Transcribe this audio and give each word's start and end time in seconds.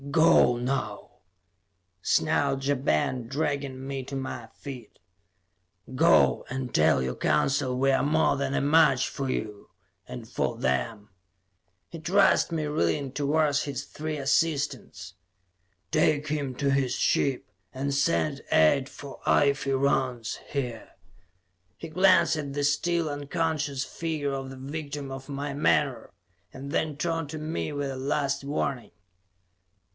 "Go, 0.09 0.57
now!" 0.57 1.11
snarled 2.01 2.65
Ja 2.65 2.73
Ben, 2.73 3.27
dragging 3.27 3.85
me 3.87 4.03
to 4.05 4.15
my 4.15 4.47
feet. 4.47 4.97
"Go, 5.93 6.43
and 6.49 6.73
tell 6.73 7.03
your 7.03 7.15
Council 7.15 7.77
we 7.77 7.91
are 7.91 8.03
more 8.03 8.35
than 8.35 8.55
a 8.55 8.61
match 8.61 9.07
for 9.07 9.29
you 9.29 9.69
and 10.07 10.27
for 10.27 10.57
them." 10.57 11.09
He 11.87 11.99
thrust 11.99 12.51
me, 12.51 12.65
reeling, 12.65 13.11
towards 13.11 13.63
his 13.63 13.85
three 13.85 14.17
assistants. 14.17 15.13
"Take 15.91 16.27
him 16.27 16.55
to 16.55 16.71
his 16.71 16.95
ship, 16.95 17.45
and 17.71 17.93
send 17.93 18.41
aid 18.51 18.89
for 18.89 19.19
Ife 19.27 19.67
Rance, 19.69 20.39
here." 20.49 20.95
He 21.77 21.89
glanced 21.89 22.35
at 22.35 22.53
the 22.53 22.63
still 22.63 23.07
unconscious 23.07 23.85
figure 23.85 24.33
of 24.33 24.49
the 24.49 24.57
victim 24.57 25.11
of 25.11 25.29
my 25.29 25.53
menore, 25.53 26.09
and 26.51 26.71
then 26.71 26.97
turned 26.97 27.29
to 27.29 27.37
me 27.37 27.71
with 27.71 27.91
a 27.91 27.95
last 27.97 28.43
warning. 28.43 28.91